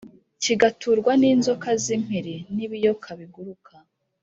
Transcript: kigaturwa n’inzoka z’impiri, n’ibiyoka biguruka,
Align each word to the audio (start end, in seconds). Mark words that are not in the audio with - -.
kigaturwa 0.41 1.11
n’inzoka 1.21 1.69
z’impiri, 1.83 2.35
n’ibiyoka 2.55 3.09
biguruka, 3.19 3.73